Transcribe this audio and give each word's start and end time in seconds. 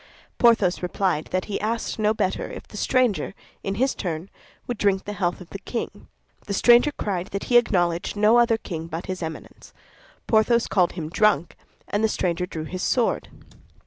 Porthos 0.39 0.81
replied 0.81 1.25
that 1.25 1.45
he 1.45 1.61
asked 1.61 1.99
no 1.99 2.11
better 2.11 2.49
if 2.49 2.67
the 2.67 2.75
stranger, 2.75 3.35
in 3.61 3.75
his 3.75 3.93
turn, 3.93 4.31
would 4.65 4.79
drink 4.79 5.03
the 5.05 5.13
health 5.13 5.39
of 5.39 5.51
the 5.51 5.59
king. 5.59 6.07
The 6.47 6.55
stranger 6.55 6.91
cried 6.91 7.27
that 7.27 7.43
he 7.53 7.55
acknowledged 7.59 8.15
no 8.15 8.39
other 8.39 8.57
king 8.57 8.87
but 8.87 9.05
his 9.05 9.21
Eminence. 9.21 9.73
Porthos 10.25 10.65
called 10.65 10.93
him 10.93 11.09
drunk, 11.09 11.55
and 11.87 12.03
the 12.03 12.07
stranger 12.07 12.47
drew 12.47 12.63
his 12.63 12.81
sword. 12.81 13.29